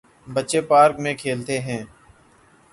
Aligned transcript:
بچے 0.27 0.59
پارک 0.61 0.95
میں 0.99 1.13
کھیلتے 1.13 1.59
ہیں۔ 1.59 1.81